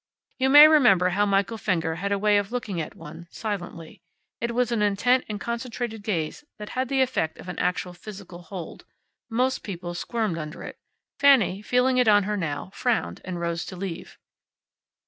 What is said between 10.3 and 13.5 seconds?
under it. Fanny, feeling it on her now, frowned and